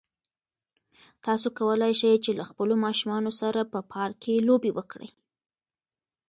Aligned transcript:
تاسو 1.25 1.47
کولای 1.59 1.93
شئ 1.99 2.13
چې 2.25 2.31
له 2.39 2.43
خپلو 2.49 2.73
ماشومانو 2.85 3.31
سره 3.41 3.69
په 3.73 3.79
پارک 3.91 4.15
کې 4.23 4.45
لوبې 4.47 4.71
وکړئ. 4.77 5.09